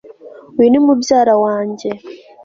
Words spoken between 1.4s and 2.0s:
wanjye